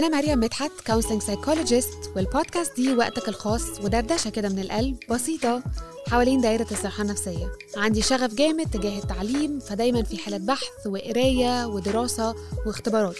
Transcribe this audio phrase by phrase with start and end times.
[0.00, 5.62] أنا مريم مدحت counseling psychologist والبودكاست دي وقتك الخاص ودردشة كده من القلب بسيطة
[6.08, 7.52] حوالين دايرة الصحة النفسية.
[7.76, 12.34] عندي شغف جامد تجاه التعليم فدايما في حالة بحث وقراية ودراسة
[12.66, 13.16] واختبارات.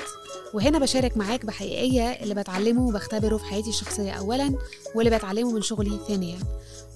[0.54, 4.54] وهنا بشارك معاك بحقيقية اللي بتعلمه وبختبره في حياتي الشخصية أولا
[4.94, 6.38] واللي بتعلمه من شغلي ثانيا.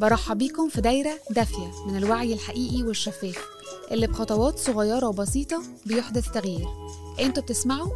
[0.01, 3.45] برحب بيكم في دايرة دافية من الوعي الحقيقي والشفاف
[3.91, 6.69] اللي بخطوات صغيرة وبسيطة بيحدث تغيير.
[7.21, 7.91] أنتوا بتسمعوا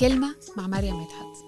[0.00, 1.44] كلمة مع مريم مدحت.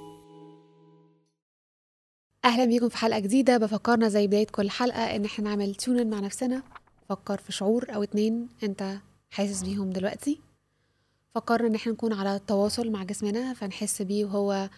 [2.45, 3.59] أهلا بيكم في حلقة جديدة.
[3.59, 6.63] بفكرنا زي بداية كل حلقة إن إحنا نعمل تونن مع نفسنا.
[7.09, 8.99] فكر في شعور أو اتنين أنت
[9.31, 10.41] حاسس بيهم دلوقتي.
[11.35, 14.71] فكرنا إن إحنا نكون على تواصل مع جسمنا فنحس بيه وهو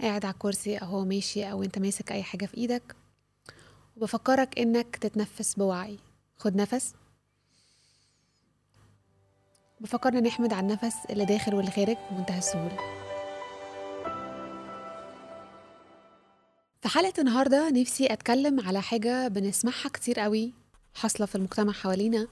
[0.00, 2.96] قاعد على الكرسي أو هو ماشي أو أنت ماسك أي حاجة في إيدك.
[3.96, 5.98] وبفكرك إنك تتنفس بوعي.
[6.36, 6.94] خد نفس.
[9.80, 12.76] بفكرنا نحمد على النفس اللي داخل واللي خارج بمنتهى السهولة.
[16.82, 20.52] في حلقة النهاردة نفسي أتكلم على حاجة بنسمعها كتير قوي
[20.94, 22.26] حاصلة في المجتمع حوالينا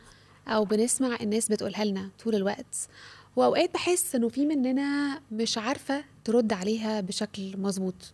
[0.48, 2.88] أو بنسمع الناس بتقولها لنا طول الوقت.
[3.36, 8.12] وأوقات بحس إنه في مننا مش عارفة ترد عليها بشكل مظبوط.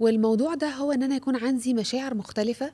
[0.00, 2.72] والموضوع ده هو إن أنا يكون عندي مشاعر مختلفة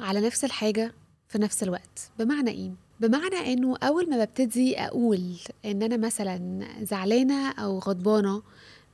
[0.00, 0.92] على نفس الحاجة
[1.28, 2.10] في نفس الوقت.
[2.18, 8.42] بمعنى إيه؟ بمعنى إنه أول ما ببتدي أقول إن أنا مثلا زعلانة أو غضبانة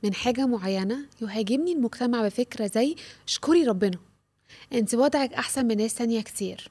[0.03, 2.95] من حاجة معينة يهاجمني المجتمع بفكرة زي
[3.27, 3.97] اشكري ربنا
[4.73, 6.69] أنت وضعك أحسن من ناس تانية كتير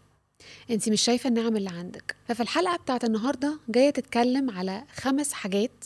[0.70, 2.16] أنت مش شايفة النعم اللي عندك.
[2.28, 5.84] ففي الحلقة بتاعت النهارده جاية تتكلم على خمس حاجات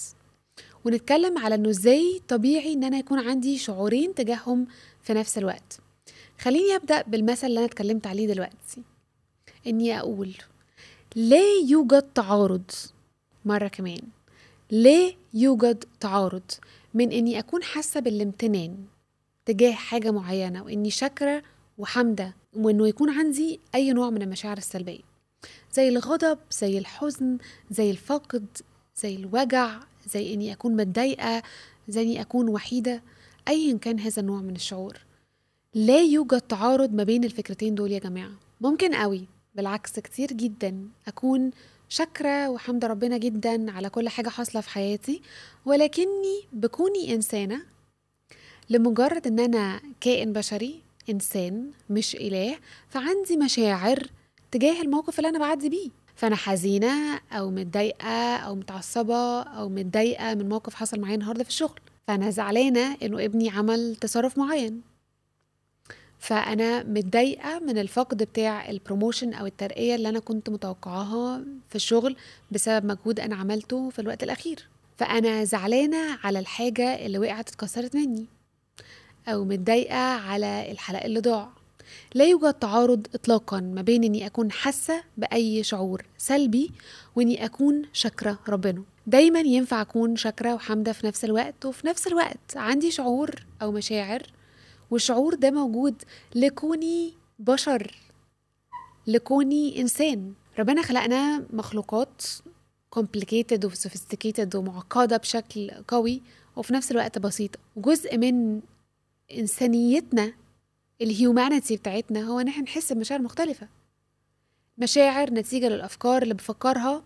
[0.85, 4.67] ونتكلم على إنه إزاي طبيعي إن أنا يكون عندي شعورين تجاههم
[5.03, 5.79] في نفس الوقت.
[6.41, 8.83] خليني أبدأ بالمثل اللي أنا اتكلمت عليه دلوقتي.
[9.67, 10.35] إني أقول
[11.17, 12.71] لا يوجد تعارض.
[13.45, 14.01] مرة كمان.
[14.71, 16.43] لا يوجد تعارض
[16.95, 18.77] من إني أكون حاسة بالامتنان
[19.47, 21.43] تجاه حاجة معينة وإني شاكرة
[21.79, 25.01] وحامدة وإنه يكون عندي أي نوع من المشاعر السلبية.
[25.73, 27.39] زي الغضب زي الحزن
[27.71, 28.47] زي الفقد
[28.97, 31.43] زي الوجع زي إني أكون متضايقة
[31.89, 33.03] زي إني أكون وحيدة
[33.49, 34.99] ايا كان هذا النوع من الشعور.
[35.75, 38.33] لا يوجد تعارض ما بين الفكرتين دول يا جماعة.
[38.61, 39.34] ممكن قوي.
[39.55, 40.89] بالعكس كتير جدا.
[41.09, 41.51] أكون
[41.89, 45.23] شاكرة وحمد ربنا جدا على كل حاجة حاصلة في حياتي
[45.65, 47.63] ولكني بكوني إنسانة
[48.71, 52.57] لمجرد إن أنا كائن بشري إنسان مش إله
[52.89, 54.07] فعندي مشاعر
[54.51, 55.91] تجاه الموقف اللي أنا بعدي بيه.
[56.17, 61.81] فأنا حزينة أو متضايقة أو متعصبة أو متضايقة من موقف حصل معايا النهاردة في الشغل.
[62.09, 64.83] فأنا زعلانة إنه ابني عمل تصرف معين.
[66.25, 72.17] فأنا متضايقة من الفقد بتاع البروموشن أو الترقية اللي أنا كنت متوقعاها في الشغل
[72.51, 74.69] بسبب مجهود أنا عملته في الوقت الأخير.
[74.97, 78.27] فأنا زعلانة على الحاجة اللي وقعت اتكسرت مني
[79.29, 81.49] أو متضايقة على الحلقة اللي ضاع.
[82.15, 86.71] لا يوجد تعارض اطلاقا ما بين إني أكون حاسة بأي شعور سلبي
[87.17, 88.83] وإني أكون شاكرة ربنا.
[89.07, 92.57] دايما ينفع أكون شاكرة وحامدة في نفس الوقت وفي نفس الوقت.
[92.57, 93.31] عندي شعور
[93.63, 94.23] أو مشاعر
[94.95, 96.03] والشعور ده موجود
[96.35, 97.97] لكوني بشر
[99.07, 100.33] لكوني إنسان.
[100.59, 102.23] ربنا خلقنا مخلوقات
[102.99, 106.23] complicated و sophisticated ومعقدة بشكل قوي
[106.57, 108.61] وفي نفس الوقت بسيطة وجزء من
[109.39, 110.33] إنسانيتنا
[111.03, 113.69] الهيومانيتي بتاعتنا هو إن إحنا نحس بمشاعر مختلفة.
[114.79, 117.03] مشاعر نتيجة للأفكار اللي بفكرها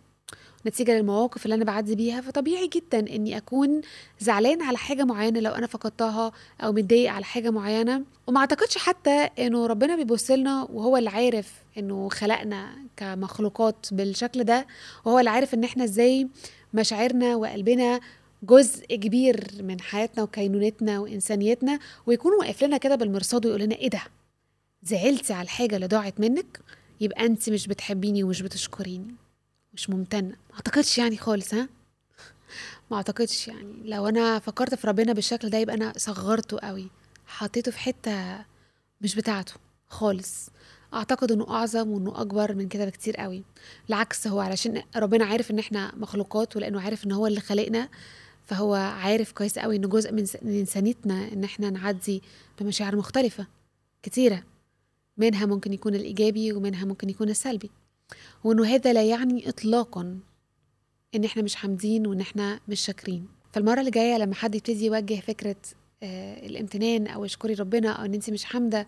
[0.66, 3.80] نتيجة للمواقف اللي أنا بعدي بيها فطبيعي جدا إني أكون
[4.20, 8.02] زعلان على حاجة معينة لو أنا فقدتها أو متضايق على حاجة معينة.
[8.26, 14.66] وما أعتقدش حتى إنه ربنا بيبص لنا وهو اللي عارف إنه خلقنا كمخلوقات بالشكل ده
[15.04, 16.28] وهو اللي عارف إن إحنا إزاي
[16.74, 18.00] مشاعرنا وقلبنا
[18.42, 21.78] جزء كبير من حياتنا وكينونتنا وإنسانيتنا.
[22.06, 24.02] ويكون واقف لنا كده بالمرصاد ويقول لنا إيه ده؟
[24.82, 26.60] زعلتي على الحاجة اللي ضاعت منك؟
[27.00, 29.14] يبقى أنت مش بتحبيني ومش بتشكريني.
[29.78, 30.28] مش ممتنة.
[30.28, 31.68] ما أعتقدش يعني خالص ها؟
[32.90, 33.74] ما أعتقدش يعني.
[33.84, 36.90] لو أنا فكرت في ربنا بالشكل ده يبقى أنا صغرته قوي
[37.26, 38.44] حطيته في حتة
[39.00, 39.52] مش بتاعته
[39.88, 40.50] خالص.
[40.94, 43.42] أعتقد إنه أعظم وإنه أكبر من كده بكتير قوي.
[43.88, 47.88] العكس هو علشان ربنا عارف إن إحنا مخلوقات ولأنه عارف إن هو اللي خلقنا
[48.46, 52.22] فهو عارف كويس قوي انه جزء من إنسانيتنا إن إحنا نعدي
[52.60, 53.46] بمشاعر مختلفة
[54.02, 54.42] كتيرة.
[55.16, 57.70] منها ممكن يكون الإيجابي ومنها ممكن يكون السلبي.
[58.44, 60.18] وإنه هذا لا يعني اطلاقا
[61.14, 63.28] إن إحنا مش حامدين وإن إحنا مش شاكرين.
[63.52, 65.56] فالمرة اللي جاية لما حد يبتدي يوجه فكرة
[66.02, 68.86] آه الامتنان أو اشكري ربنا أو إن أنت مش حامدة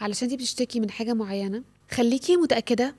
[0.00, 2.94] علشان أنت بتشتكي من حاجة معينة خليكي متأكدة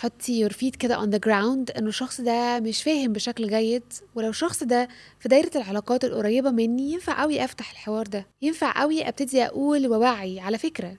[0.00, 3.82] حطي your feet كده on the ground إنه الشخص ده مش فاهم بشكل جيد
[4.14, 4.88] ولو الشخص ده
[5.20, 10.40] في دايرة العلاقات القريبة مني ينفع قوي أفتح الحوار ده ينفع قوي أبتدي أقول ووعي.
[10.40, 10.96] على فكرة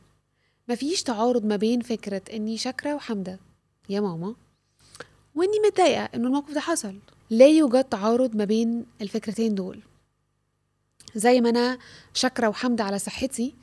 [0.69, 3.40] مفيش تعارض ما بين فكرة إني شاكرة وحمدة
[3.89, 4.36] يا ماما.
[5.36, 6.95] وإني متضايقة إنه الموقف ده حصل.
[7.30, 9.80] لا يوجد تعارض ما بين الفكرتين دول.
[11.16, 11.78] زي ما أنا
[12.13, 13.56] شاكرة وحمدة على صحتي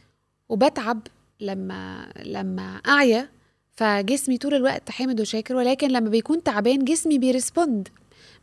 [0.49, 1.00] وبتعب
[1.41, 3.29] لما لما أعيا
[3.73, 7.88] فجسمي طول الوقت حامد وشاكر ولكن لما بيكون تعبان جسمي بيرسبوند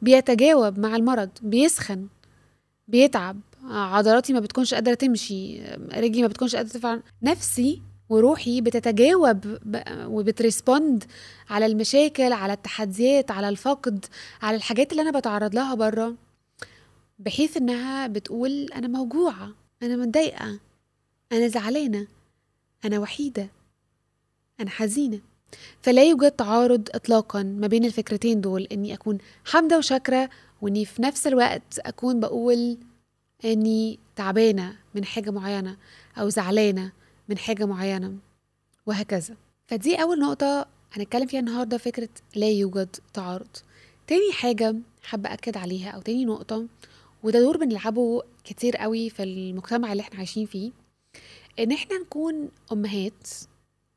[0.01, 2.07] بيتجاوب مع المرض بيسخن
[2.87, 7.01] بيتعب عضلاتي ما بتكونش قادرة تمشي رجلي ما بتكونش قادرة تفعل.
[7.23, 9.57] نفسي وروحي بتتجاوب
[9.87, 11.03] وبترسبوند
[11.49, 14.05] على المشاكل على التحديات على الفقد
[14.41, 16.15] على الحاجات اللي أنا بتعرض لها بره
[17.19, 19.51] بحيث إنها بتقول أنا موجوعة
[19.83, 20.59] أنا متضايقة
[21.31, 22.07] أنا زعلانة
[22.85, 23.47] أنا وحيدة
[24.59, 25.19] أنا حزينة.
[25.81, 30.29] فلا يوجد تعارض إطلاقا ما بين الفكرتين دول إني أكون حامدة وشاكرة
[30.61, 32.77] وإني في نفس الوقت أكون بقول
[33.45, 35.77] إني تعبانة من حاجة معينة
[36.17, 36.91] أو زعلانة
[37.29, 38.17] من حاجة معينة
[38.85, 39.35] وهكذا.
[39.67, 43.47] فدي أول نقطة هنتكلم فيها النهاردة فكرة لا يوجد تعارض.
[44.07, 46.67] تاني حاجة حابة أكد عليها أو تاني نقطة
[47.23, 50.71] وده دور بنلعبه كتير قوي في المجتمع اللي إحنا عايشين فيه
[51.59, 53.27] إن إحنا نكون أمهات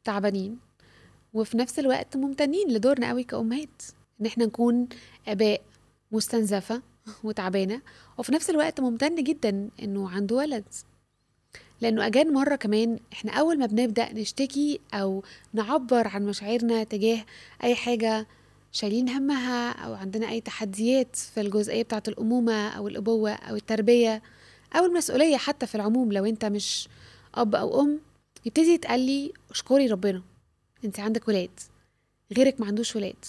[0.04, 0.58] تعبانين
[1.34, 3.82] وفي نفس الوقت ممتنين لدورنا قوي كأمهات.
[4.20, 4.88] إن إحنا نكون
[5.28, 5.60] آباء
[6.12, 6.82] مستنزفة
[7.24, 7.82] وتعبانة
[8.18, 10.64] وفي نفس الوقت ممتن جدا إنه عنده ولد.
[11.80, 15.22] لأنه أجان مرة كمان إحنا أول ما بنبدأ نشتكي أو
[15.52, 17.24] نعبر عن مشاعرنا تجاه
[17.64, 18.26] أي حاجة
[18.72, 24.22] شايلين همها أو عندنا أي تحديات في الجزئية بتاعة الأمومة أو الأبوة أو التربية
[24.76, 26.88] أو المسؤولية حتى في العموم لو أنت مش
[27.34, 28.00] أب أو أم
[28.46, 30.22] يبتدي يتقال لي اشكري ربنا
[30.84, 31.60] أنت عندك ولاد
[32.36, 33.24] غيرك ما عندوش ولاد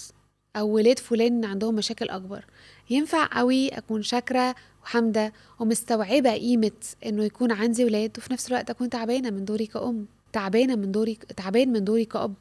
[0.56, 2.46] أو ولاد فلان عندهم مشاكل أكبر
[2.90, 6.72] ينفع قوي أكون شاكرة وحامده ومستوعبة قيمة
[7.06, 11.18] إنه يكون عندي ولاد وفي نفس الوقت أكون تعبانة من دوري كأم تعبانة من دوري
[11.38, 12.34] تعبان من دوري كأب.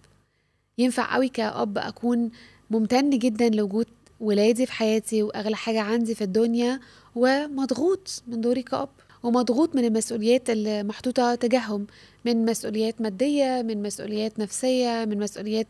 [0.78, 2.30] ينفع قوي كأب أكون
[2.70, 3.86] ممتن جدا لوجود
[4.20, 6.80] ولادي في حياتي وأغلى حاجة عندي في الدنيا
[7.14, 8.88] ومضغوط من دوري كأب
[9.22, 11.86] ومضغوط من المسؤوليات اللي محطوطة تجاههم
[12.24, 15.66] من مسؤوليات مادية من مسؤوليات نفسية من مسؤوليات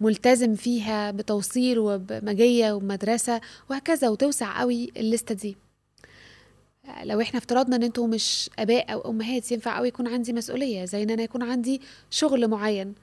[0.00, 3.40] ملتزم فيها بتوصيل وبمجية ومدرسة
[3.70, 5.56] وهكذا وتوسع قوي الليستة دي.
[7.04, 11.02] لو إحنا افترضنا ان أنتوا مش آباء أو أمهات ينفع قوي يكون عندي مسؤولية زي
[11.02, 11.80] إن أنا يكون عندي
[12.10, 12.94] شغل معين.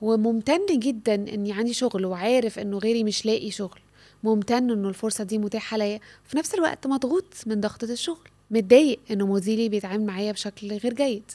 [0.00, 3.80] وممتن جدا إني عندي شغل وعارف إنه غيري مش لاقي شغل.
[4.24, 8.28] ممتن إنه الفرصة دي متاحة ليا في نفس الوقت مضغوط من ضغطة الشغل.
[8.50, 11.32] متضايق إنه مديري بيتعامل معايا بشكل غير جيد.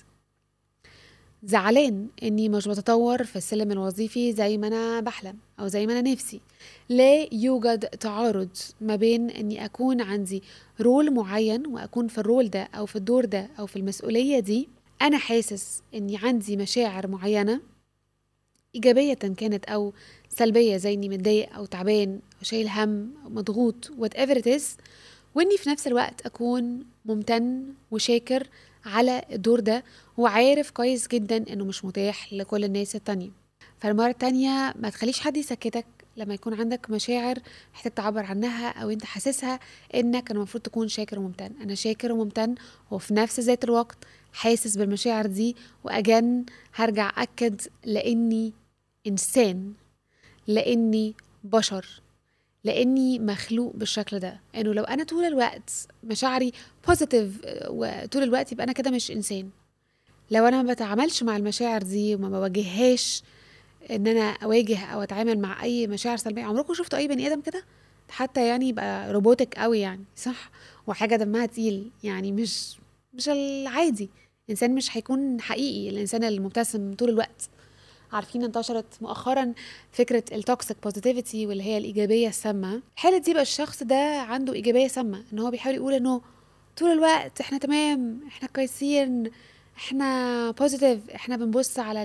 [1.45, 6.11] زعلان إني مش بتطور في السلم الوظيفي زي ما أنا بحلم أو زي ما أنا
[6.11, 6.41] نفسي.
[6.89, 8.49] لا يوجد تعارض
[8.81, 10.43] ما بين إني أكون عندي
[10.81, 14.69] role معين وأكون في ال role ده أو في الدور ده أو في المسؤولية دي.
[15.01, 17.61] أنا حاسس إني عندي مشاعر معينة
[18.75, 19.93] إيجابية كانت أو
[20.29, 24.59] سلبية زي إني متضايق أو تعبان أو شايل هم أو مضغوط whatever
[25.35, 28.47] وإني في نفس الوقت أكون ممتن وشاكر
[28.85, 29.83] على الدور ده
[30.17, 33.29] وعارف كويس جدا إنه مش متاح لكل الناس التانية.
[33.79, 35.85] فالمرة التانية ما تخليش حد يسكتك
[36.17, 37.39] لما يكون عندك مشاعر
[37.73, 39.59] محتاج تعبر عنها أو أنت حاسسها
[39.95, 41.51] إنك المفروض تكون شاكر وممتن.
[41.61, 42.55] أنا شاكر وممتن
[42.91, 43.97] وفي نفس ذات الوقت
[44.33, 48.53] حاسس بالمشاعر دي وأجن هرجع أكد لأني
[49.07, 49.73] إنسان
[50.47, 52.01] لأني بشر.
[52.63, 54.39] لأني مخلوق بالشكل ده.
[54.55, 55.71] إنه لو أنا طول الوقت
[56.03, 56.51] مشاعري
[56.87, 57.39] بوزيتيف
[57.69, 59.49] وطول الوقت يبقى أنا كده مش إنسان.
[60.31, 63.23] لو أنا ما بتعاملش مع المشاعر دي وما بواجههاش
[63.91, 67.63] إن أنا أواجه أو أتعامل مع أي مشاعر سلبية عمركم شفتوا أي بني آدم كده؟
[68.09, 70.51] حتى يعني يبقى robotic قوي يعني صح؟
[70.87, 72.77] وحاجة دمها تقيل يعني مش
[73.13, 74.09] مش العادي.
[74.49, 77.49] إنسان مش هيكون حقيقي الإنسان المبتسم طول الوقت.
[78.15, 79.53] عارفين انتشرت مؤخرا
[79.91, 82.81] فكرة ال toxic positivity واللي هي الإيجابية السامة.
[82.95, 86.21] الحاله دي بقى الشخص ده عنده إيجابية سامة؟ إن هو بيحاول يقول إنه
[86.77, 89.31] طول الوقت إحنا تمام إحنا كويسين
[89.77, 92.03] إحنا positive إحنا بنبص على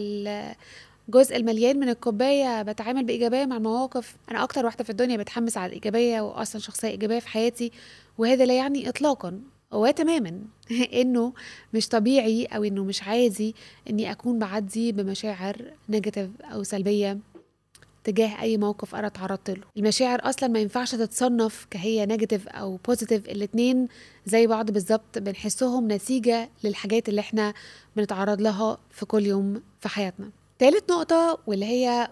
[1.09, 4.17] الجزء المليان من الكوباية بتعامل بإيجابية مع المواقف.
[4.31, 7.73] أنا أكتر واحدة في الدنيا بتحمس على الإيجابية واصلا شخصية إيجابية في حياتي
[8.19, 9.41] وهذا لا يعني اطلاقا.
[9.73, 10.41] هو تماما.
[11.01, 11.33] إنه
[11.75, 13.55] مش طبيعي أو إنه مش عادي
[13.91, 15.57] إني أكون بعدي بمشاعر
[15.89, 17.19] negative أو سلبية
[18.05, 19.63] تجاه أي موقف أنا اتعرضت له.
[19.77, 23.89] المشاعر أصلا ما ينفعش تتصنف كهي negative أو positive الاتنين
[24.27, 27.55] زي بعض بالظبط بنحسهم نتيجة للحاجات اللي إحنا
[27.97, 30.31] بنتعرض لها في كل يوم في حياتنا.
[30.59, 32.09] تالت نقطة واللي هي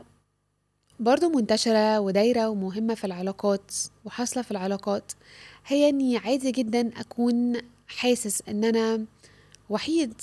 [1.00, 3.72] برضو منتشرة ودايرة ومهمة في العلاقات
[4.04, 5.12] وحاصلة في العلاقات
[5.66, 7.56] هي إني عادي جدا أكون
[7.88, 9.04] حاسس إن أنا
[9.70, 10.14] وحيد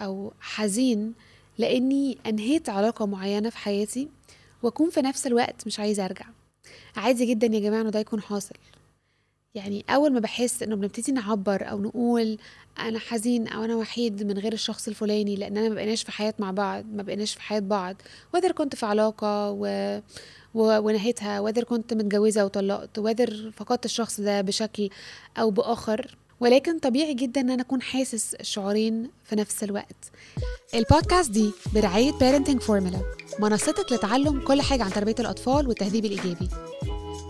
[0.00, 1.12] أو حزين
[1.58, 4.08] لإني أنهيت علاقة معينة في حياتي
[4.62, 6.26] وأكون في نفس الوقت مش عايزة أرجع.
[6.96, 8.54] عادي جدا يا جماعة إنه ده يكون حاصل.
[9.54, 12.38] يعني أول ما بحس إنه بنبتدي نعبر أو نقول
[12.78, 16.34] أنا حزين أو أنا وحيد من غير الشخص الفلاني لأن أنا ما بقيناش في حياة
[16.38, 17.96] مع بعض ما بقيناش في حياة بعض.
[18.34, 19.66] whether كنت في علاقة و...
[20.54, 20.78] و...
[20.78, 24.88] ونهيتها whether كنت متجوزة وطلقت whether فقدت الشخص ده بشكل
[25.38, 26.16] أو بآخر.
[26.40, 30.10] ولكن طبيعي جدا إن أنا أكون حاسس الشعورين في نفس الوقت.
[30.74, 33.00] البودكاست دي برعاية Parenting Formula
[33.38, 36.48] منصتك لتعلم كل حاجة عن تربية الأطفال والتهذيب الإيجابي.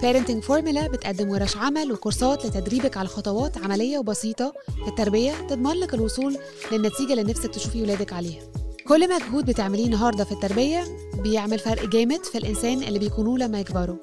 [0.02, 4.52] Parenting Formula بتقدم ورش عمل وكورسات لتدريبك على خطوات عملية وبسيطة
[4.84, 6.36] في التربية تضمن لك الوصول
[6.72, 8.42] للنتيجة اللي نفسك تشوفي ولادك عليها.
[8.88, 10.84] كل مجهود بتعمليه النهاردة في التربية
[11.22, 13.96] بيعمل فرق جامد في الإنسان اللي بيكونوه لما يكبروا.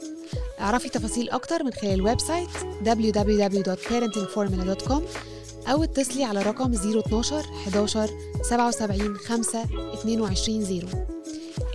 [0.59, 2.49] اعرفي تفاصيل أكتر من خلال ال website
[2.85, 5.01] www.parentingformula.com
[5.67, 8.09] أو اتصلي على رقم 012 11
[8.41, 9.63] 77 5
[9.93, 10.87] 22 0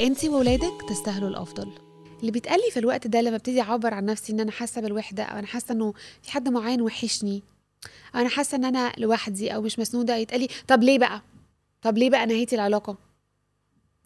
[0.00, 1.83] انتي وولادك تستاهلوا الأفضل.
[2.24, 5.22] اللي بيتقال لي في الوقت ده لما ابتدي أعبر عن نفسي إن أنا حاسة بالوحدة
[5.22, 7.42] أو أنا حاسة إنه في حد معين وحشني
[8.14, 11.22] أو أنا حاسة إن أنا لوحدي أو مش مسنودة يتقال لي طب ليه بقى؟
[11.82, 12.96] طب ليه بقى نهيتي العلاقة؟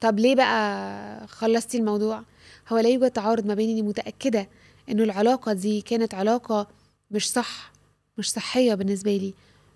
[0.00, 2.22] طب ليه بقى خلصتي الموضوع؟
[2.68, 4.48] هو لا يوجد تعارض ما بين إني متأكدة
[4.88, 6.68] إنه العلاقة دي كانت علاقة
[7.10, 7.72] مش صح
[8.18, 9.34] مش صحية بالنسبة لي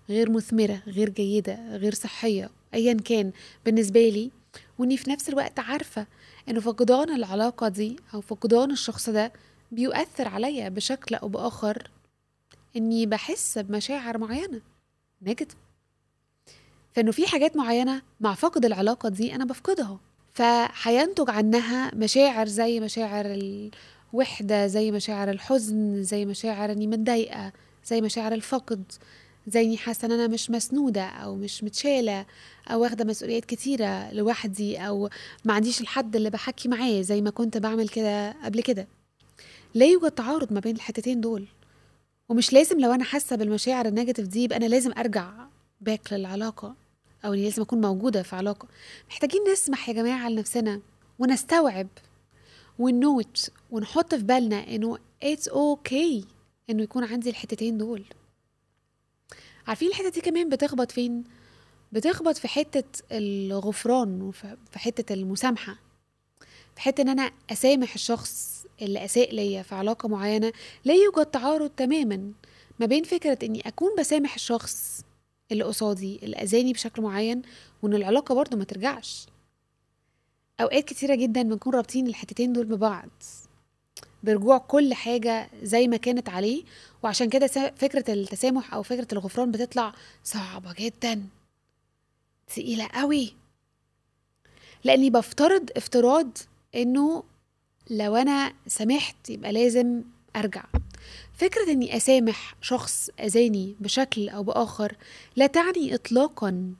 [0.09, 3.31] غير مثمرة غير جيدة غير صحية ايا كان
[3.65, 4.31] بالنسبة لي
[4.79, 6.07] وإني في نفس الوقت عارفة
[6.49, 9.31] إنه فقدان العلاقة دي أو فقدان الشخص ده
[9.71, 11.89] بيؤثر عليا بشكل أو بآخر
[12.75, 14.61] إني بحس بمشاعر معينة
[15.21, 15.57] نيجاتيف
[16.93, 19.99] فإنه في حاجات معينة مع فقد العلاقة دي أنا بفقدها.
[20.33, 23.25] فهينتج عنها مشاعر زي مشاعر
[24.13, 27.51] الوحدة زي مشاعر الحزن زي مشاعر إني متضايقة
[27.85, 28.83] زي مشاعر الفقد.
[29.47, 32.25] زي إني حاسة إن أنا مش مسنودة أو مش متشالة
[32.67, 35.09] أو واخدة مسؤوليات كتيرة لوحدي أو
[35.45, 38.87] ما عنديش الحد اللي بحكي معاه زي ما كنت بعمل كده قبل كده.
[39.73, 41.45] لا يوجد تعارض ما بين الحتتين دول.
[42.29, 45.31] ومش لازم لو أنا حاسة بالمشاعر ال negative دي يبقى أنا لازم أرجع
[45.81, 46.75] back للعلاقة
[47.25, 48.67] أو إني لازم أكون موجودة في علاقة.
[49.09, 50.79] محتاجين نسمح يا جماعة لنفسنا
[51.19, 51.87] ونستوعب
[52.79, 56.25] و note ونحط في بالنا إنه it's okay okay
[56.69, 58.03] إنه يكون عندي الحتتين دول.
[59.67, 61.23] عارفين الحتة دي كمان بتخبط فين؟
[61.91, 65.75] بتخبط في حتة الغفران وفي حتة المسامحة.
[66.75, 70.53] في حتة إن أنا أسامح الشخص اللي أساء ليا في علاقة معينة
[70.85, 72.31] لا يوجد تعارض تماما
[72.79, 75.01] ما بين فكرة إني أكون بسامح الشخص
[75.51, 77.41] اللي قصادي اللي أذاني بشكل معين
[77.81, 79.25] وإن العلاقة برضه ما ترجعش.
[80.61, 83.09] أوقات كتيرة جدا بنكون رابطين الحتتين دول ببعض.
[84.23, 86.63] برجوع كل حاجة زي ما كانت عليه
[87.03, 91.23] وعشان كده فكرة التسامح أو فكرة الغفران بتطلع صعبة جدا.
[92.47, 93.33] تقيلة قوي.
[94.83, 96.37] لأني بفترض افتراض
[96.75, 97.23] إنه
[97.89, 100.01] لو أنا سامحت يبقى لازم
[100.35, 100.63] أرجع.
[101.33, 104.95] فكرة إني أسامح شخص أذاني بشكل أو بآخر
[105.35, 106.73] لا تعني إطلاقا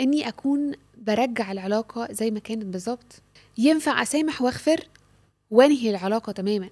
[0.00, 3.22] إني أكون برجع العلاقة زي ما كانت بالظبط.
[3.58, 4.88] ينفع أسامح وأغفر؟
[5.50, 6.70] وانهي العلاقة تماما.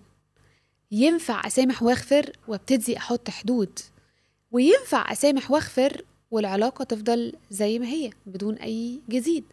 [0.92, 3.78] ينفع أسامح وأغفر وأبتدي أحط حدود.
[4.52, 9.44] وينفع أسامح وأغفر والعلاقة تفضل زي ما هي بدون أي جديد.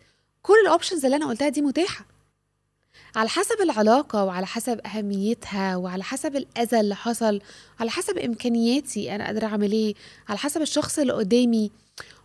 [0.42, 2.06] كل الأوبشنز اللي أنا قلتها دي متاحة.
[3.16, 7.42] على حسب العلاقة وعلى حسب أهميتها وعلى حسب الأذى اللي حصل
[7.80, 9.94] على حسب إمكانياتي أنا قادرة أعمل إيه
[10.30, 11.72] على حسب الشخص اللي قدامي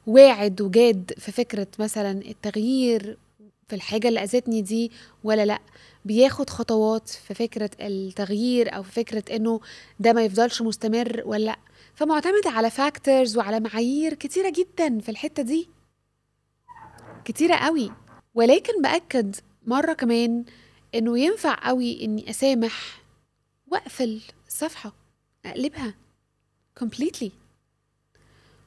[0.07, 3.19] واعد وجاد في فكرة مثلا التغيير
[3.69, 4.93] في الحاجة اللي أذتني دي
[5.25, 5.61] ولا لأ.
[6.05, 9.61] بياخد خطوات في فكرة التغيير أو في فكرة إنه
[10.01, 11.59] ده ما يفضلش مستمر ولا لأ.
[11.95, 15.69] فمعتمدة على فاكتورز وعلى معايير كتيرة جدا في الحتة دي.
[17.25, 17.93] كتيرة قوي.
[18.35, 20.45] ولكن بأكد مرة كمان
[20.95, 23.03] إنه ينفع قوي إني أسامح
[23.67, 24.93] وأقفل الصفحة
[25.47, 25.95] أقلبها
[26.85, 27.29] completely.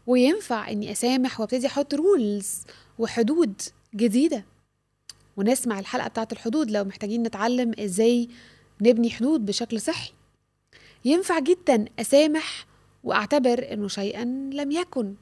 [0.07, 2.63] وينفع إني أسامح وأبتدي أحط رولز
[2.99, 3.61] وحدود
[3.95, 4.45] جديدة.
[5.37, 8.29] ونسمع الحلقة بتاعت الحدود لو محتاجين نتعلم إزاي
[8.81, 10.11] نبني حدود بشكل صحي.
[11.05, 12.65] ينفع جدا أسامح
[13.03, 15.15] وأعتبر إنه شيئا لم يكن.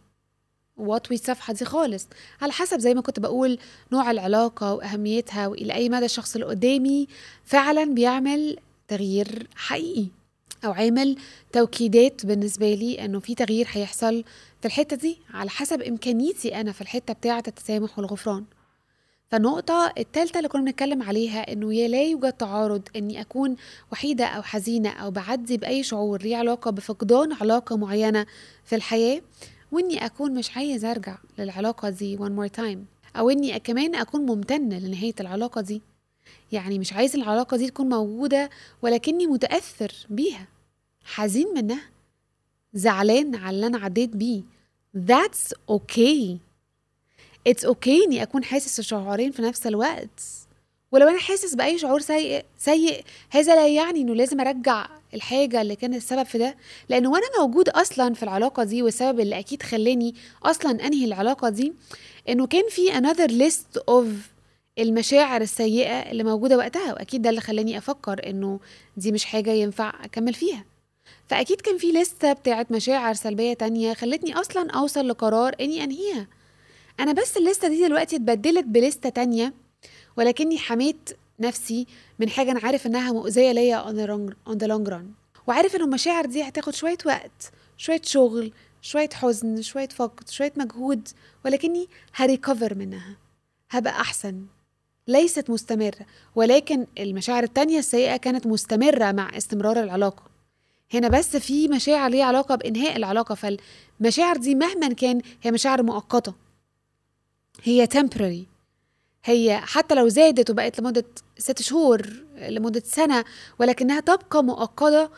[0.78, 2.08] واطوي الصفحة دي خالص.
[2.42, 3.60] على حسب زي ما كنت بقول
[3.92, 7.08] نوع العلاقة وأهميتها وإلى أي مدى الشخص اللي قدامي
[7.44, 8.58] فعلا بيعمل
[8.88, 10.08] تغيير حقيقي
[10.66, 11.18] أو عامل
[11.52, 14.24] توكيدات بالنسبة لي إنه في تغيير هيحصل
[14.62, 15.18] في الحتة دي.
[15.34, 18.46] على حسب إمكانيتي أنا في الحتة بتاعة التسامح والغفران.
[19.32, 23.56] فالنقطة التالتة اللي كنا بنتكلم عليها إنه يا لا يوجد تعارض إني أكون
[23.92, 28.26] وحيدة أو حزينة أو بعدي بأي شعور ليه علاقة بفقدان علاقة معينة
[28.64, 29.22] في الحياة
[29.72, 32.78] وإني أكون مش عايز أرجع للعلاقة دي one more time
[33.18, 35.82] أو إني كمان أكون ممتنة لنهاية العلاقة دي.
[36.52, 38.50] يعني مش عايز العلاقة دي تكون موجودة
[38.82, 40.48] ولكني متأثر بيها.
[41.04, 41.82] حزين منها
[42.74, 44.42] زعلان على اللي أنا عديت بيه.
[44.98, 46.38] That's okay.
[47.50, 50.20] It's okay إني أكون حاسس الشعورين في نفس الوقت.
[50.92, 55.76] ولو أنا حاسس بأي شعور سيء سيء هذا لا يعني إنه لازم أرجع الحاجة اللي
[55.76, 56.56] كانت السبب في ده.
[56.90, 61.74] لأنه وأنا موجود أصلا في العلاقة دي والسبب اللي أكيد خلاني أصلا أنهي العلاقة دي
[62.30, 64.06] إنه كان في another list of
[64.80, 68.60] المشاعر السيئة اللي موجودة وقتها وأكيد ده اللي خلاني أفكر إنه
[68.98, 70.66] دي مش حاجة ينفع أكمل فيها.
[71.28, 76.28] فأكيد كان في لستة بتاعت مشاعر سلبية تانية خلتني أصلا أوصل لقرار إني أنهيها.
[77.00, 79.54] أنا بس الليستة دي دلوقتي اتبدلت بليستة تانية
[80.18, 81.10] ولكني حميت
[81.40, 81.88] نفسي
[82.20, 83.84] من حاجة أنا عارف إنها مؤذية ليا
[84.50, 85.06] on the long run.
[85.48, 91.08] وعارف ان المشاعر دي هتاخد شوية وقت شوية شغل شوية حزن شوية فقد شوية مجهود
[91.46, 93.18] ولكني هريكفر منها
[93.72, 94.46] هبقى أحسن.
[95.08, 100.24] ليست مستمرة ولكن المشاعر التانية السيئة كانت مستمرة مع استمرار العلاقة.
[100.94, 106.34] هنا بس في مشاعر ليها علاقة بإنهاء العلاقة فالمشاعر دي مهما كان هي مشاعر مؤقتة.
[107.64, 108.56] هي temporary.
[109.24, 111.06] هي حتى لو زادت وبقت لمدة
[111.38, 112.08] ست شهور
[112.50, 113.24] لمدة سنة
[113.60, 115.10] ولكنها تبقى مؤقتة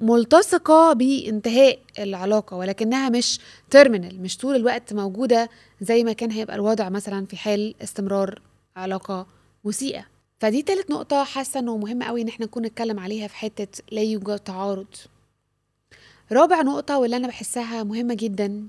[0.00, 3.40] ملتصقة بانتهاء العلاقة ولكنها مش
[3.70, 5.50] تيرمينال مش طول الوقت موجودة
[5.80, 8.42] زي ما كان هيبقى الوضع مثلا في حال استمرار
[8.76, 9.26] علاقة
[9.64, 10.06] مسيئة
[10.40, 14.02] فدي تالت نقطة حاسة إنه مهم قوي إن إحنا نكون نتكلم عليها في حتة لا
[14.02, 14.86] يوجد تعارض.
[16.32, 18.68] رابع نقطة واللي أنا بحسها مهمة جدا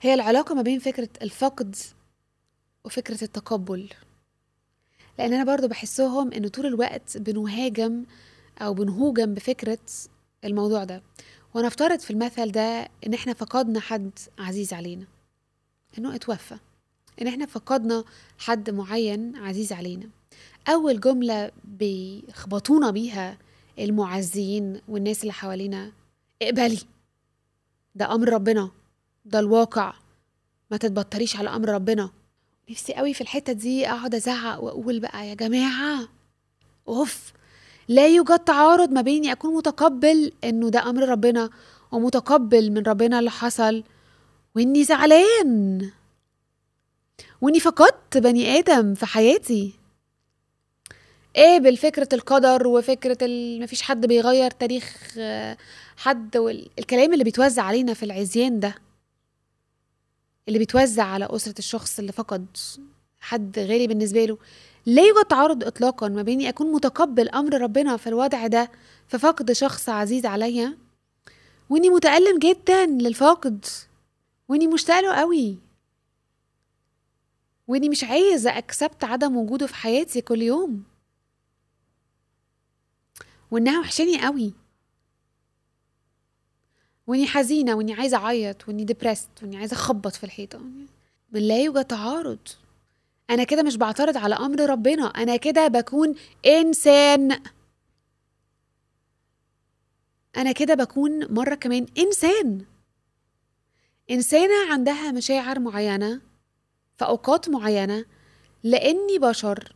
[0.00, 1.76] هي العلاقة ما بين فكرة الفقد
[2.84, 3.88] وفكرة التقبل.
[5.18, 8.04] لأن أنا برضو بحسهم إنه طول الوقت بنهاجم
[8.58, 9.78] أو بنهوجم بفكرة
[10.44, 11.02] الموضوع ده.
[11.54, 15.06] ونفترض في المثل ده إن إحنا فقدنا حد عزيز علينا.
[15.98, 16.56] إنه اتوفى.
[17.22, 18.04] إن إحنا فقدنا
[18.38, 20.08] حد معين عزيز علينا.
[20.68, 23.38] أول جملة بيخبطونا بيها
[23.78, 25.92] المعزيين والناس اللي حوالينا
[26.42, 26.78] اقبلي.
[27.94, 28.70] ده أمر ربنا.
[29.24, 29.94] ده الواقع.
[30.70, 32.10] ما تتبطريش على أمر ربنا.
[32.70, 36.08] نفسي قوي في الحتة دي أقعد أزعق وأقول بقى يا جماعة
[36.88, 37.32] أوف.
[37.88, 41.50] لا يوجد تعارض ما بيني اكون متقبل إنه ده أمر ربنا
[41.92, 43.84] ومتقبل من ربنا اللي حصل.
[44.56, 45.90] وإني زعلان.
[47.40, 49.72] وإني فقدت بني آدم في حياتي.
[51.36, 53.18] قابل فكرة القدر وفكرة
[53.62, 55.14] مفيش حد بيغير تاريخ
[55.96, 58.74] حد والكلام اللي بيتوزع علينا في العزيان ده.
[60.48, 62.46] اللي بيتوزع على أسرة الشخص اللي فقد
[63.20, 64.38] حد غالي بالنسبة له
[64.86, 68.70] لا يوجد تعارض إطلاقا ما بيني أكون متقبل أمر ربنا في الوضع ده
[69.08, 70.78] في فقد شخص عزيز عليا
[71.70, 73.64] وإني متألم جدا للفاقد
[74.48, 75.58] وإني مشتاق له قوي
[77.68, 80.82] وإني مش عايزة أكسبت عدم وجوده في حياتي كل يوم
[83.50, 84.52] وإنها وحشاني قوي.
[87.06, 90.58] وإني حزينة وإني عايزة أعيط وإني ديبرست وإني عايزة أخبط في الحيطة.
[91.32, 92.38] من لا يوجد تعارض.
[93.30, 95.06] أنا كده مش بعترض على أمر ربنا.
[95.06, 96.14] أنا كده بكون
[96.46, 97.42] إنسان.
[100.36, 102.64] أنا كده بكون مرة كمان إنسان.
[104.10, 106.20] إنسانة عندها مشاعر معينة
[106.98, 108.04] في اوقات معينة
[108.62, 109.74] لأني بشر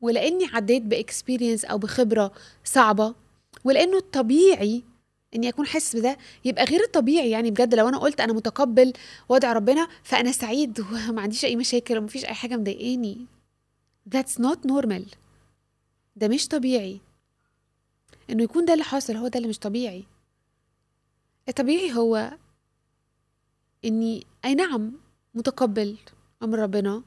[0.00, 2.32] ولأني عديت باكسبيرينس أو بخبرة
[2.64, 3.14] صعبة
[3.64, 4.84] ولأنه الطبيعي
[5.34, 7.74] اني اكون حاسس بده يبقى غير الطبيعي يعني بجد.
[7.74, 8.92] لو أنا قلت أنا متقبل
[9.28, 13.26] وضع ربنا فأنا سعيد وما عنديش أي مشاكل ومفيش أي حاجة مضايقاني.
[14.14, 15.16] That's not normal.
[16.16, 17.00] ده مش طبيعي.
[18.30, 20.04] إنه يكون ده اللي حاصل هو ده اللي مش طبيعي.
[21.48, 22.32] الطبيعي هو
[23.84, 24.92] إني أي نعم
[25.34, 25.96] متقبل
[26.42, 27.02] أمر ربنا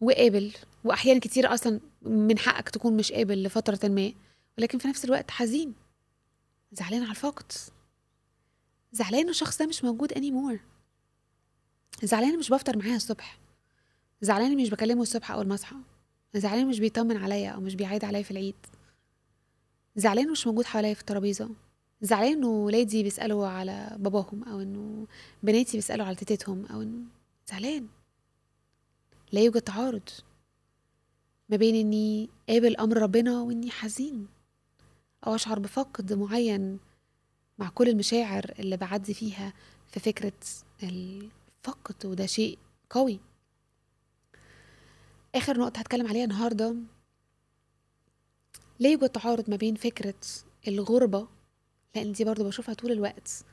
[0.00, 0.52] وقابل
[0.84, 4.12] واحيانا كتير أصلا من حقك تكون مش قابل لفترة ما
[4.58, 5.74] ولكن في نفس الوقت حزين.
[6.72, 7.52] زعلان على الفقد.
[8.92, 10.60] زعلان الشخص ده مش موجود اني مور
[12.02, 13.38] زعلان مش بفطر معاه الصبح.
[14.20, 15.76] زعلان مش بكلمه الصبح أول ما أصحى.
[16.34, 18.54] زعلان مش بيطمن عليا أو مش بيعيد عليا في العيد.
[19.96, 21.50] زعلان مش موجود حواليا في الترابيزة.
[22.02, 25.06] زعلان إنه ولادي بيسألوا على باباهم أو إنه
[25.42, 27.04] بناتي بيسألوا على تيتتهم أو إنه
[27.50, 27.88] زعلان.
[29.32, 30.08] لا يوجد تعارض
[31.48, 34.28] ما بين إني قابل أمر ربنا وإني حزين.
[35.26, 36.78] أو أشعر بفقد معين
[37.58, 39.52] مع كل المشاعر اللي بعدي فيها
[39.86, 40.32] في فكرة
[40.82, 42.58] الفقد وده شيء
[42.90, 43.20] قوي.
[45.34, 46.76] آخر نقطة هتكلم عليها النهارده
[48.78, 50.14] لا يوجد تعارض ما بين فكرة
[50.68, 51.28] الغربة
[51.94, 53.44] لأن دي برضو بشوفها طول الوقت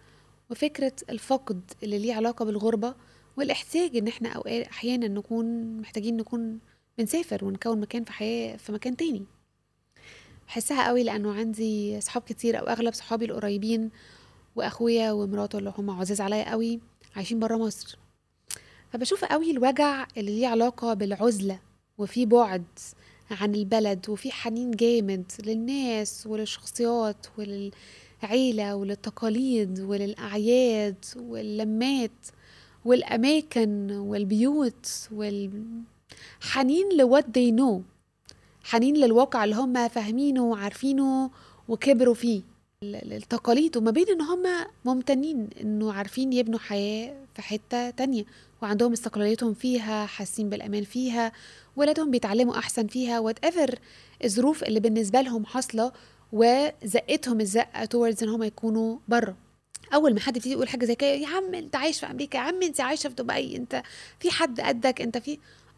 [0.49, 2.95] وفكرة الفقد اللي ليه علاقة بالغربة
[3.37, 6.59] والإحتياج إن إحنا أوقات أحيانا نكون محتاجين نكون
[6.97, 9.25] بنسافر ونكون مكان في حياة في مكان تاني.
[10.47, 13.89] بحسها قوي لأنه عندي صحاب كتير أو أغلب صحابي القريبين
[14.55, 16.79] وأخويا ومراته اللي هم عزاز عليا قوي
[17.15, 17.97] عايشين برا مصر.
[18.93, 21.59] فبشوف قوي الوجع اللي ليه علاقة بالعزلة
[21.97, 22.63] وفي بعد
[23.31, 32.25] عن البلد وفي حنين جامد للناس وللشخصيات وللعيلة وللتقاليد وللأعياد واللمات
[32.85, 37.96] والأماكن والبيوت والحنين لوات they know.
[38.69, 41.29] حنين للواقع اللي هم فاهمينه وعارفينه
[41.67, 42.41] وكبروا فيه.
[42.83, 44.43] التقاليد وما بين إن هم
[44.85, 48.23] ممتنين إنه عارفين يبنوا حياة في حتة تانية
[48.61, 51.31] وعندهم استقلاليتهم فيها حاسين بالأمان فيها
[51.75, 53.19] ولادهم بيتعلموا أحسن فيها.
[53.19, 53.79] وات ايفر
[54.23, 55.91] الظروف اللي بالنسبة لهم حاصلة
[56.33, 59.35] وزقتهم الزقة towards إن هم يكونوا بره.
[59.93, 62.41] أول ما حد يبتدي يقول حاجة زي كده يا عم أنت عايش في أمريكا يا
[62.41, 63.83] عم أنت عايشة في دبي أنت
[64.19, 65.37] في حد قدك أنت في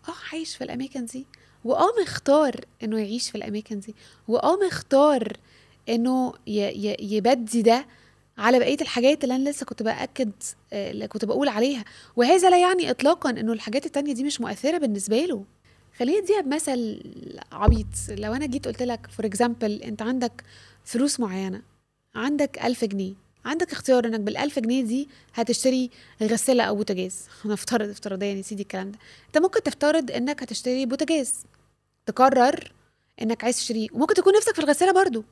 [0.09, 1.25] آه عايش في الأماكن دي.
[1.65, 3.95] واه مختار إنه يعيش في الأماكن دي
[4.27, 5.37] واه مختار
[5.89, 7.85] إنه يبدي ده
[8.37, 10.31] على بقية الحاجات اللي أنا لسه كنت بأكد
[10.73, 11.85] آه، اللي كنت بقول عليها.
[12.15, 15.43] وهذا لا يعني اطلاقا إنه الحاجات التانية دي مش مؤثرة بالنسبة له.
[15.97, 17.01] خليني أديها بمثل
[17.51, 17.85] عبيط.
[18.09, 20.43] لو أنا جيت قلت لك for example أنت عندك
[20.85, 21.61] فلوس معينة
[22.15, 23.13] عندك ألف جنيه
[23.45, 25.89] عندك اختيار إنك بالألف جنيه دي هتشتري
[26.23, 27.25] غسالة أو بوتاجاز.
[27.45, 28.99] نفترض افتراضيا يا سيدي الكلام ده.
[29.27, 31.33] أنت ممكن تفترض إنك هتشتري بوتاجاز.
[32.05, 32.71] تقرر
[33.21, 33.87] إنك عايز تشتريه.
[33.93, 35.23] وممكن تكون نفسك في الغسالة برضو.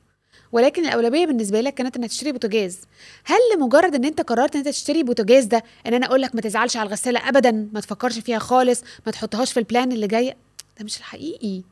[0.52, 2.78] ولكن الأولوية بالنسبة لك كانت إنك تشتري بوتاجاز.
[3.24, 6.40] هل لمجرد إن أنت قررت إن أنت تشتري بوتاجاز ده إن أنا أقول لك ما
[6.40, 10.36] تزعلش على الغسالة ابدا ما تفكرش فيها خالص ما تحطهاش في ال plan اللي جاي؟
[10.78, 11.62] ده مش الحقيقي.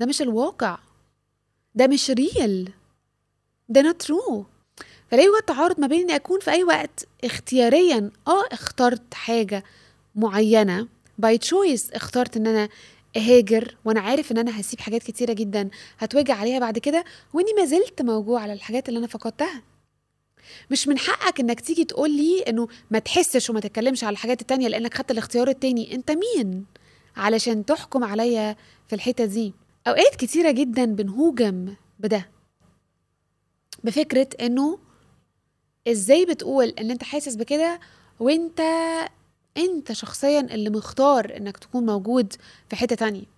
[0.00, 0.78] ده مش الواقع.
[1.74, 2.72] ده مش real
[3.68, 4.46] ده not true
[5.10, 9.64] فلا يوجد تعارض ما بين إني أكون في أي وقت اختياريا آه اخترت حاجة
[10.14, 10.88] معينة.
[11.18, 12.68] by choice اخترت إن أنا
[13.16, 17.64] أهاجر وأنا عارف إن أنا هسيب حاجات كتيرة جدا هتوجع عليها بعد كده وإني ما
[17.64, 19.62] زلت موجوع على الحاجات اللي أنا فقدتها.
[20.70, 24.68] مش من حقك إنك تيجي تقول لي إنه ما تحسش وما تتكلمش على الحاجات التانية
[24.68, 25.94] لأنك خدت الاختيار التاني.
[25.94, 26.64] أنت مين؟
[27.16, 28.56] علشان تحكم عليا
[28.88, 29.54] في الحتة دي.
[29.86, 32.28] أوقات كتيرة جدا بنهوجم بده.
[33.84, 34.78] بفكرة إنه
[35.88, 37.80] إزاي بتقول إن أنت حاسس بكده
[38.20, 38.60] وأنت
[39.56, 42.32] أنت شخصيا اللي مختار إنك تكون موجود
[42.70, 43.34] في حتة تانية؟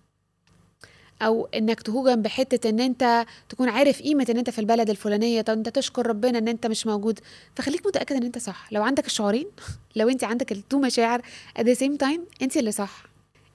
[1.21, 5.53] أو إنك تهوجم بحتة إن أنت تكون عارف قيمة إن أنت في البلد الفلانية طب
[5.53, 7.19] أنت تشكر ربنا إن أنت مش موجود.
[7.55, 8.73] فخليك متأكد إن أنت صح.
[8.73, 9.47] لو عندك الشعورين
[9.95, 11.21] لو أنت عندك التو مشاعر
[11.59, 13.03] at the same time أنت اللي صح.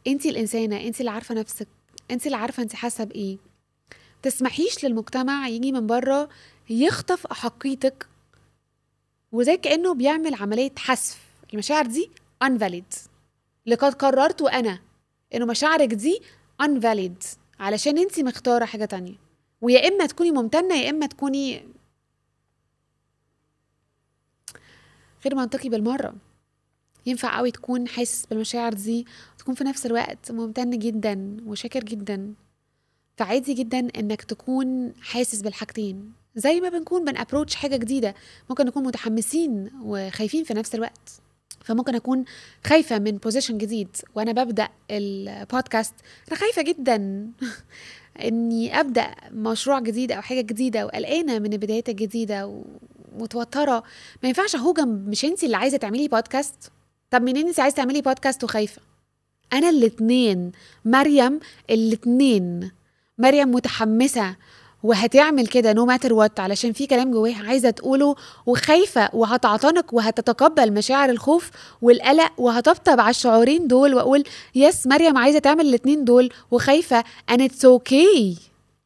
[0.07, 1.69] أنت الإنسانة أنت اللي عارفة نفسك
[2.11, 3.37] أنت اللي عارفة أنت حاسة بإيه.
[4.23, 6.29] تسمحيش للمجتمع يجي من بره
[6.71, 8.07] يخطف أحقيتك
[9.33, 11.23] وزي كأنه بيعمل عملية حذف.
[11.53, 12.11] المشاعر دي
[12.45, 13.09] unvalid.
[13.67, 14.79] لقد قررت أنا
[15.35, 16.21] إنه مشاعرك دي
[16.63, 17.27] unvalid.
[17.61, 19.15] علشان انت مختارة حاجة تانية.
[19.61, 21.63] ويا إما تكوني ممتنة يا إما تكوني
[25.25, 26.15] غير منطقي بالمرة.
[27.07, 29.07] ينفع قوي تكون حاسس بالمشاعر دي
[29.39, 32.35] تكون في نفس الوقت ممتن جدا وشاكر جدا.
[33.17, 36.13] فعادي جدا إنك تكون حاسس بالحاجتين.
[36.37, 38.15] زي ما بنكون بنابروتش حاجة جديدة.
[38.51, 41.11] ممكن نكون متحمسين وخايفين في نفس الوقت.
[41.65, 42.25] فممكن أكون
[42.67, 43.97] خايفة من بوزيشن جديد.
[44.15, 45.95] وأنا ببدأ البودكاست
[46.29, 47.27] أنا خايفة جدا
[48.29, 52.63] إني أبدأ مشروع جديد أو حاجة جديدة وقلقانة من البدايات الجديدة
[53.15, 53.83] ومتوتره
[54.23, 56.73] ما ينفعش أهوجم مش انت اللي عايزة تعملي بودكاست
[57.11, 58.83] طب منين انت عايزة تعملي بودكاست وخايفة؟
[59.53, 60.53] أنا الاتنين.
[60.85, 61.41] مريم
[61.71, 62.71] الاتنين.
[63.19, 64.37] مريم متحمسة.
[64.83, 68.17] وهتعمل كده no matter what علشان في كلام جواها عايزة تقوله
[68.47, 71.51] وخايفة وهتعتنق وهتتقبل مشاعر الخوف
[71.83, 77.65] والقلق وهطبطب على الشعورين دول وأقول yes مريم عايزة تعمل الاتنين دول وخايفة and it's
[77.65, 78.37] okay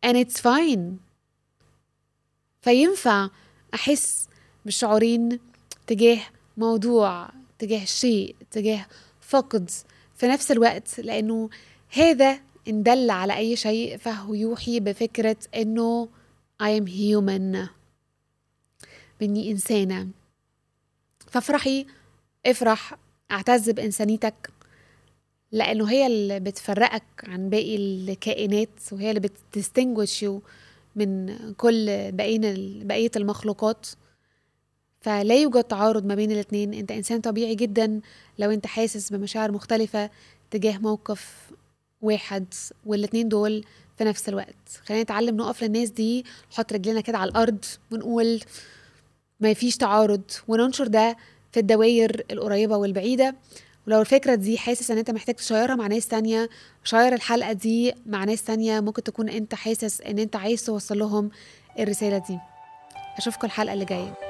[0.06, 0.80] and it's fine.
[2.62, 3.28] فينفع
[3.74, 4.28] أحس
[4.64, 5.38] بالشعورين
[5.86, 6.18] تجاه
[6.56, 7.28] موضوع
[7.58, 8.86] تجاه شيء تجاه
[9.20, 9.70] فقد
[10.16, 11.48] في نفس الوقت لأنه
[11.90, 16.08] هذا إن دل على أي شيء فهو يوحي بفكرة إنه
[16.62, 17.68] I am human.
[19.20, 20.08] بإني إنسانة.
[21.30, 21.86] فافرحي
[22.46, 22.98] افرح
[23.30, 24.50] اعتز بإنسانيتك
[25.52, 30.42] لأنه هي اللي بتفرقك عن باقي الكائنات وهي اللي بتستنجوش يو
[30.96, 32.40] من كل بقية
[32.84, 33.86] بقية المخلوقات.
[35.00, 36.74] فلا يوجد تعارض ما بين الاتنين.
[36.74, 38.00] أنت إنسان طبيعي جدا
[38.38, 40.10] لو أنت حاسس بمشاعر مختلفة
[40.50, 41.45] تجاه موقف
[42.06, 42.54] واحد
[42.86, 43.64] والاتنين دول
[43.98, 44.80] في نفس الوقت.
[44.86, 48.40] خلينا نتعلم نقف للناس دي نحط رجلنا كده على الأرض ونقول
[49.40, 51.16] ما فيش تعارض وننشر ده
[51.52, 53.36] في الدوائر القريبة والبعيدة.
[53.86, 56.48] ولو الفكرة دي حاسس إن أنت محتاج تشيرها مع ناس تانية
[56.84, 61.30] شير الحلقة دي مع ناس تانية ممكن تكون أنت حاسس إن أنت عايز توصل لهم
[61.78, 62.38] الرسالة دي.
[63.18, 64.25] أشوفكم الحلقة اللي جاية.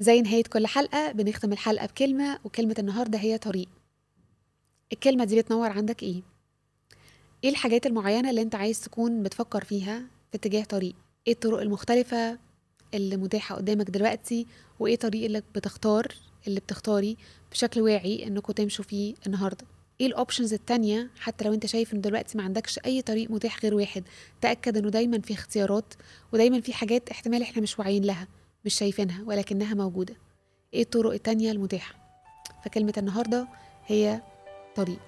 [0.00, 3.68] زي نهاية كل حلقة بنختم الحلقة بكلمة وكلمة النهاردة هي طريق.
[4.92, 6.22] الكلمة دي بتنور عندك إيه؟
[7.44, 9.98] إيه الحاجات المعينة اللي أنت عايز تكون بتفكر فيها
[10.30, 10.94] في اتجاه طريق؟
[11.26, 12.38] إيه الطرق المختلفة
[12.94, 14.46] اللي متاحة قدامك دلوقتي؟
[14.78, 16.14] وإيه طريق اللي بتختار
[16.46, 17.16] اللي بتختاري
[17.52, 19.66] بشكل واعي انكم تمشوا فيه النهارده؟
[20.00, 23.74] إيه الاوبشنز التانية حتى لو أنت شايف ان دلوقتي ما عندكش أي طريق متاح غير
[23.74, 24.04] واحد؟
[24.40, 25.94] تأكد إنه دايما في اختيارات
[26.32, 28.28] ودايما في حاجات احتمال إحنا مش واعيين لها.
[28.64, 30.14] مش شايفينها ولكنها موجودة.
[30.74, 31.94] إيه الطرق التانية المتاحة؟
[32.64, 33.48] فكلمة النهاردة
[33.86, 34.22] هي
[34.76, 34.98] طريق.